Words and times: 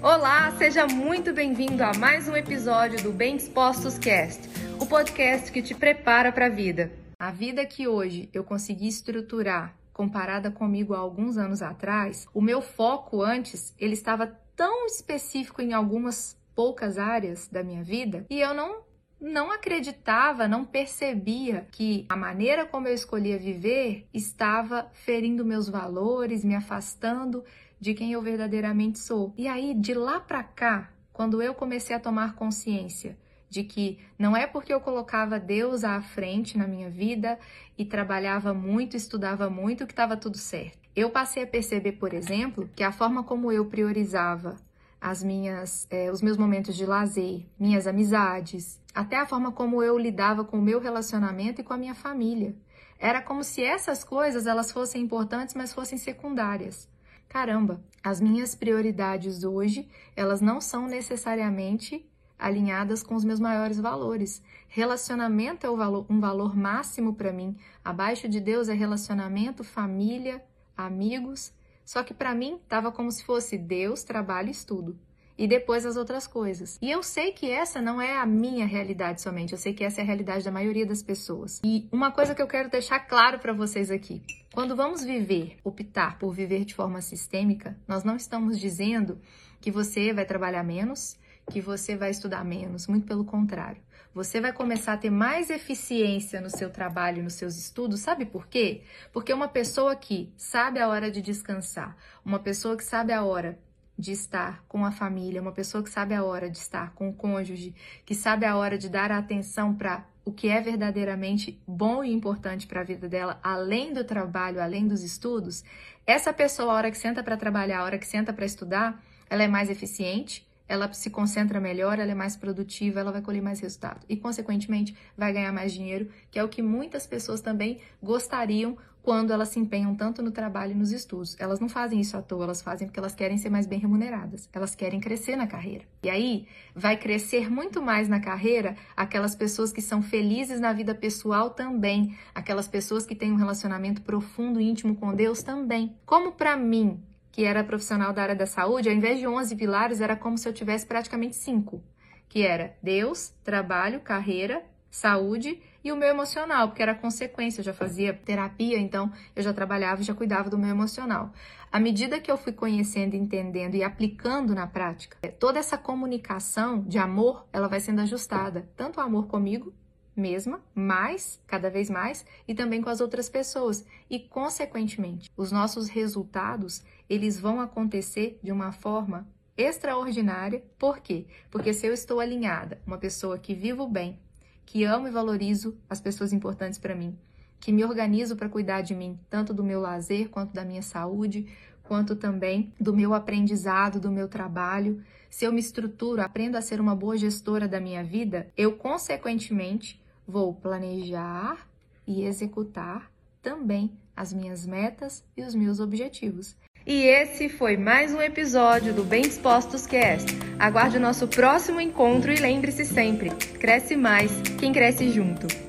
Olá, 0.00 0.52
seja 0.56 0.86
muito 0.86 1.32
bem-vindo 1.32 1.82
a 1.82 1.92
mais 1.92 2.28
um 2.28 2.36
episódio 2.36 3.02
do 3.02 3.10
Bem 3.10 3.36
Dispostos 3.36 3.98
Cast, 3.98 4.48
o 4.80 4.86
podcast 4.86 5.50
que 5.50 5.60
te 5.60 5.74
prepara 5.74 6.30
para 6.30 6.46
a 6.46 6.48
vida. 6.48 6.92
A 7.18 7.32
vida 7.32 7.66
que 7.66 7.88
hoje 7.88 8.28
eu 8.32 8.44
consegui 8.44 8.86
estruturar 8.86 9.74
comparada 9.92 10.52
comigo 10.52 10.94
há 10.94 10.98
alguns 10.98 11.36
anos 11.36 11.62
atrás, 11.62 12.28
o 12.32 12.40
meu 12.40 12.62
foco 12.62 13.22
antes, 13.22 13.74
ele 13.76 13.94
estava 13.94 14.28
tão 14.54 14.86
específico 14.86 15.60
em 15.60 15.72
algumas 15.72 16.38
poucas 16.54 16.96
áreas 16.96 17.48
da 17.48 17.64
minha 17.64 17.82
vida 17.82 18.24
e 18.30 18.40
eu 18.40 18.54
não 18.54 18.87
não 19.20 19.50
acreditava, 19.50 20.46
não 20.46 20.64
percebia 20.64 21.66
que 21.72 22.06
a 22.08 22.16
maneira 22.16 22.64
como 22.64 22.86
eu 22.86 22.94
escolhia 22.94 23.38
viver 23.38 24.06
estava 24.14 24.88
ferindo 24.92 25.44
meus 25.44 25.68
valores, 25.68 26.44
me 26.44 26.54
afastando 26.54 27.44
de 27.80 27.94
quem 27.94 28.12
eu 28.12 28.22
verdadeiramente 28.22 28.98
sou. 28.98 29.34
E 29.36 29.48
aí, 29.48 29.74
de 29.74 29.94
lá 29.94 30.20
para 30.20 30.42
cá, 30.42 30.90
quando 31.12 31.42
eu 31.42 31.54
comecei 31.54 31.94
a 31.94 32.00
tomar 32.00 32.34
consciência 32.34 33.18
de 33.50 33.64
que 33.64 33.98
não 34.18 34.36
é 34.36 34.46
porque 34.46 34.72
eu 34.72 34.80
colocava 34.80 35.40
Deus 35.40 35.82
à 35.82 36.00
frente 36.02 36.58
na 36.58 36.66
minha 36.66 36.90
vida 36.90 37.38
e 37.76 37.84
trabalhava 37.84 38.52
muito, 38.52 38.96
estudava 38.96 39.48
muito 39.48 39.86
que 39.86 39.92
estava 39.92 40.16
tudo 40.16 40.36
certo. 40.36 40.78
Eu 40.94 41.10
passei 41.10 41.44
a 41.44 41.46
perceber, 41.46 41.92
por 41.92 42.12
exemplo, 42.12 42.68
que 42.74 42.82
a 42.82 42.92
forma 42.92 43.22
como 43.22 43.50
eu 43.50 43.66
priorizava 43.66 44.56
as 45.00 45.22
minhas, 45.22 45.86
eh, 45.90 46.10
os 46.10 46.22
meus 46.22 46.36
momentos 46.36 46.74
de 46.76 46.84
lazer, 46.84 47.46
minhas 47.58 47.86
amizades, 47.86 48.80
até 48.94 49.16
a 49.16 49.26
forma 49.26 49.52
como 49.52 49.82
eu 49.82 49.98
lidava 49.98 50.44
com 50.44 50.58
o 50.58 50.62
meu 50.62 50.80
relacionamento 50.80 51.60
e 51.60 51.64
com 51.64 51.72
a 51.72 51.78
minha 51.78 51.94
família. 51.94 52.54
Era 52.98 53.22
como 53.22 53.44
se 53.44 53.62
essas 53.62 54.02
coisas 54.02 54.46
elas 54.46 54.72
fossem 54.72 55.02
importantes, 55.02 55.54
mas 55.54 55.72
fossem 55.72 55.98
secundárias 55.98 56.88
caramba, 57.28 57.82
as 58.02 58.20
minhas 58.20 58.54
prioridades 58.54 59.44
hoje, 59.44 59.88
elas 60.16 60.40
não 60.40 60.60
são 60.60 60.86
necessariamente 60.86 62.08
alinhadas 62.38 63.02
com 63.02 63.14
os 63.14 63.24
meus 63.24 63.38
maiores 63.38 63.78
valores. 63.78 64.42
Relacionamento 64.68 65.66
é 65.66 65.70
valor, 65.70 66.06
um 66.08 66.20
valor 66.20 66.56
máximo 66.56 67.14
para 67.14 67.32
mim. 67.32 67.56
Abaixo 67.84 68.28
de 68.28 68.40
Deus 68.40 68.68
é 68.68 68.74
relacionamento, 68.74 69.62
família, 69.62 70.42
amigos. 70.76 71.52
Só 71.88 72.02
que 72.02 72.12
para 72.12 72.34
mim 72.34 72.60
estava 72.62 72.92
como 72.92 73.10
se 73.10 73.24
fosse 73.24 73.56
Deus, 73.56 74.04
trabalho 74.04 74.50
estudo 74.50 74.94
e 75.38 75.48
depois 75.48 75.86
as 75.86 75.96
outras 75.96 76.26
coisas. 76.26 76.78
E 76.82 76.90
eu 76.90 77.02
sei 77.02 77.32
que 77.32 77.50
essa 77.50 77.80
não 77.80 77.98
é 77.98 78.18
a 78.18 78.26
minha 78.26 78.66
realidade 78.66 79.22
somente, 79.22 79.54
eu 79.54 79.58
sei 79.58 79.72
que 79.72 79.82
essa 79.82 80.02
é 80.02 80.02
a 80.02 80.06
realidade 80.06 80.44
da 80.44 80.50
maioria 80.50 80.84
das 80.84 81.02
pessoas. 81.02 81.62
E 81.64 81.88
uma 81.90 82.12
coisa 82.12 82.34
que 82.34 82.42
eu 82.42 82.46
quero 82.46 82.68
deixar 82.68 83.00
claro 83.00 83.38
para 83.38 83.54
vocês 83.54 83.90
aqui: 83.90 84.20
quando 84.52 84.76
vamos 84.76 85.02
viver, 85.02 85.56
optar 85.64 86.18
por 86.18 86.30
viver 86.30 86.66
de 86.66 86.74
forma 86.74 87.00
sistêmica, 87.00 87.74
nós 87.88 88.04
não 88.04 88.16
estamos 88.16 88.60
dizendo 88.60 89.18
que 89.58 89.70
você 89.70 90.12
vai 90.12 90.26
trabalhar 90.26 90.62
menos, 90.62 91.18
que 91.50 91.62
você 91.62 91.96
vai 91.96 92.10
estudar 92.10 92.44
menos, 92.44 92.86
muito 92.86 93.06
pelo 93.06 93.24
contrário. 93.24 93.80
Você 94.14 94.40
vai 94.40 94.52
começar 94.52 94.94
a 94.94 94.96
ter 94.96 95.10
mais 95.10 95.50
eficiência 95.50 96.40
no 96.40 96.50
seu 96.50 96.70
trabalho, 96.70 97.22
nos 97.22 97.34
seus 97.34 97.56
estudos, 97.56 98.00
sabe 98.00 98.24
por 98.24 98.46
quê? 98.46 98.82
Porque 99.12 99.32
uma 99.32 99.48
pessoa 99.48 99.94
que 99.94 100.32
sabe 100.36 100.80
a 100.80 100.88
hora 100.88 101.10
de 101.10 101.22
descansar, 101.22 101.96
uma 102.24 102.38
pessoa 102.38 102.76
que 102.76 102.84
sabe 102.84 103.12
a 103.12 103.22
hora 103.22 103.58
de 103.98 104.12
estar 104.12 104.64
com 104.68 104.84
a 104.84 104.92
família, 104.92 105.42
uma 105.42 105.52
pessoa 105.52 105.82
que 105.82 105.90
sabe 105.90 106.14
a 106.14 106.24
hora 106.24 106.48
de 106.48 106.56
estar 106.56 106.92
com 106.94 107.08
o 107.08 107.12
cônjuge, 107.12 107.74
que 108.06 108.14
sabe 108.14 108.46
a 108.46 108.56
hora 108.56 108.78
de 108.78 108.88
dar 108.88 109.10
atenção 109.10 109.74
para 109.74 110.04
o 110.24 110.32
que 110.32 110.48
é 110.48 110.60
verdadeiramente 110.60 111.60
bom 111.66 112.04
e 112.04 112.12
importante 112.12 112.66
para 112.66 112.80
a 112.80 112.84
vida 112.84 113.08
dela, 113.08 113.38
além 113.42 113.92
do 113.92 114.04
trabalho, 114.04 114.60
além 114.60 114.86
dos 114.86 115.02
estudos, 115.02 115.64
essa 116.06 116.32
pessoa, 116.32 116.72
a 116.72 116.76
hora 116.76 116.90
que 116.90 116.98
senta 116.98 117.22
para 117.22 117.36
trabalhar, 117.36 117.80
a 117.80 117.84
hora 117.84 117.98
que 117.98 118.06
senta 118.06 118.32
para 118.32 118.46
estudar, 118.46 119.02
ela 119.28 119.42
é 119.42 119.48
mais 119.48 119.68
eficiente, 119.68 120.47
ela 120.68 120.92
se 120.92 121.10
concentra 121.10 121.60
melhor, 121.60 121.98
ela 121.98 122.12
é 122.12 122.14
mais 122.14 122.36
produtiva, 122.36 123.00
ela 123.00 123.10
vai 123.10 123.22
colher 123.22 123.42
mais 123.42 123.60
resultado 123.60 124.04
e, 124.08 124.16
consequentemente, 124.16 124.94
vai 125.16 125.32
ganhar 125.32 125.52
mais 125.52 125.72
dinheiro, 125.72 126.10
que 126.30 126.38
é 126.38 126.44
o 126.44 126.48
que 126.48 126.60
muitas 126.62 127.06
pessoas 127.06 127.40
também 127.40 127.80
gostariam 128.02 128.76
quando 129.08 129.32
elas 129.32 129.48
se 129.48 129.58
empenham 129.58 129.94
tanto 129.94 130.20
no 130.20 130.30
trabalho 130.30 130.72
e 130.72 130.74
nos 130.74 130.92
estudos. 130.92 131.34
Elas 131.38 131.60
não 131.60 131.68
fazem 131.68 131.98
isso 131.98 132.14
à 132.14 132.20
toa, 132.20 132.44
elas 132.44 132.60
fazem 132.60 132.86
porque 132.86 133.00
elas 133.00 133.14
querem 133.14 133.38
ser 133.38 133.48
mais 133.48 133.66
bem 133.66 133.78
remuneradas, 133.78 134.50
elas 134.52 134.74
querem 134.74 135.00
crescer 135.00 135.34
na 135.34 135.46
carreira. 135.46 135.86
E 136.02 136.10
aí 136.10 136.46
vai 136.74 136.94
crescer 136.94 137.50
muito 137.50 137.80
mais 137.80 138.06
na 138.06 138.20
carreira 138.20 138.76
aquelas 138.94 139.34
pessoas 139.34 139.72
que 139.72 139.80
são 139.80 140.02
felizes 140.02 140.60
na 140.60 140.74
vida 140.74 140.94
pessoal 140.94 141.48
também, 141.48 142.14
aquelas 142.34 142.68
pessoas 142.68 143.06
que 143.06 143.14
têm 143.14 143.32
um 143.32 143.36
relacionamento 143.36 144.02
profundo 144.02 144.60
e 144.60 144.68
íntimo 144.68 144.94
com 144.94 145.14
Deus 145.14 145.42
também. 145.42 145.96
Como 146.04 146.32
para 146.32 146.54
mim, 146.54 147.02
que 147.38 147.44
era 147.44 147.62
profissional 147.62 148.12
da 148.12 148.20
área 148.20 148.34
da 148.34 148.46
saúde, 148.46 148.88
ao 148.88 148.94
invés 148.96 149.20
de 149.20 149.24
11 149.24 149.54
pilares, 149.54 150.00
era 150.00 150.16
como 150.16 150.36
se 150.36 150.48
eu 150.48 150.52
tivesse 150.52 150.84
praticamente 150.84 151.36
cinco, 151.36 151.80
que 152.28 152.44
era 152.44 152.76
Deus, 152.82 153.32
trabalho, 153.44 154.00
carreira, 154.00 154.60
saúde 154.90 155.62
e 155.84 155.92
o 155.92 155.96
meu 155.96 156.08
emocional, 156.08 156.66
porque 156.66 156.82
era 156.82 156.96
consequência, 156.96 157.60
eu 157.60 157.64
já 157.64 157.72
fazia 157.72 158.12
terapia, 158.12 158.76
então 158.76 159.12
eu 159.36 159.42
já 159.44 159.52
trabalhava 159.52 160.00
e 160.00 160.04
já 160.04 160.14
cuidava 160.14 160.50
do 160.50 160.58
meu 160.58 160.70
emocional. 160.70 161.32
À 161.70 161.78
medida 161.78 162.18
que 162.18 162.28
eu 162.28 162.36
fui 162.36 162.52
conhecendo, 162.52 163.14
entendendo 163.14 163.76
e 163.76 163.84
aplicando 163.84 164.52
na 164.52 164.66
prática, 164.66 165.16
toda 165.38 165.60
essa 165.60 165.78
comunicação 165.78 166.80
de 166.80 166.98
amor, 166.98 167.46
ela 167.52 167.68
vai 167.68 167.78
sendo 167.78 168.00
ajustada, 168.00 168.68
tanto 168.74 168.98
o 168.98 169.00
amor 169.00 169.28
comigo 169.28 169.72
mesma, 170.18 170.60
mais, 170.74 171.40
cada 171.46 171.70
vez 171.70 171.88
mais, 171.88 172.26
e 172.46 172.54
também 172.54 172.82
com 172.82 172.90
as 172.90 173.00
outras 173.00 173.28
pessoas. 173.28 173.84
E, 174.10 174.18
consequentemente, 174.18 175.30
os 175.36 175.52
nossos 175.52 175.88
resultados, 175.88 176.82
eles 177.08 177.38
vão 177.38 177.60
acontecer 177.60 178.38
de 178.42 178.52
uma 178.52 178.72
forma 178.72 179.26
extraordinária. 179.56 180.62
Por 180.78 181.00
quê? 181.00 181.26
Porque 181.50 181.72
se 181.72 181.86
eu 181.86 181.92
estou 181.92 182.20
alinhada, 182.20 182.80
uma 182.86 182.98
pessoa 182.98 183.38
que 183.38 183.54
vivo 183.54 183.86
bem, 183.88 184.18
que 184.64 184.84
amo 184.84 185.08
e 185.08 185.10
valorizo 185.10 185.76
as 185.88 186.00
pessoas 186.00 186.32
importantes 186.32 186.78
para 186.78 186.94
mim, 186.94 187.18
que 187.58 187.72
me 187.72 187.84
organizo 187.84 188.36
para 188.36 188.48
cuidar 188.48 188.82
de 188.82 188.94
mim, 188.94 189.18
tanto 189.28 189.52
do 189.52 189.64
meu 189.64 189.80
lazer 189.80 190.28
quanto 190.28 190.52
da 190.52 190.64
minha 190.64 190.82
saúde, 190.82 191.48
quanto 191.82 192.14
também 192.14 192.72
do 192.78 192.94
meu 192.94 193.14
aprendizado, 193.14 193.98
do 193.98 194.10
meu 194.10 194.28
trabalho. 194.28 195.02
Se 195.30 195.44
eu 195.44 195.52
me 195.52 195.58
estruturo, 195.58 196.22
aprendo 196.22 196.56
a 196.56 196.62
ser 196.62 196.80
uma 196.80 196.94
boa 196.94 197.16
gestora 197.16 197.66
da 197.66 197.80
minha 197.80 198.04
vida, 198.04 198.52
eu 198.56 198.76
consequentemente 198.76 200.00
vou 200.28 200.52
planejar 200.52 201.66
e 202.06 202.22
executar 202.22 203.10
também 203.40 203.90
as 204.14 204.32
minhas 204.32 204.66
metas 204.66 205.24
e 205.34 205.42
os 205.42 205.54
meus 205.54 205.80
objetivos. 205.80 206.54
E 206.86 207.02
esse 207.02 207.48
foi 207.48 207.76
mais 207.76 208.12
um 208.12 208.20
episódio 208.20 208.92
do 208.92 209.04
Bem 209.04 209.22
Dispostos 209.22 209.86
Cast. 209.86 210.26
Aguarde 210.58 210.98
o 210.98 211.00
nosso 211.00 211.26
próximo 211.26 211.80
encontro 211.80 212.30
e 212.30 212.36
lembre-se 212.36 212.84
sempre: 212.84 213.30
cresce 213.58 213.96
mais 213.96 214.30
quem 214.58 214.72
cresce 214.72 215.10
junto. 215.10 215.67